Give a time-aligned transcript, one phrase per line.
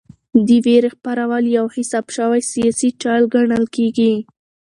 [0.47, 4.13] د وېرې خپرول یو حساب شوی سیاسي چل ګڼل کېږي.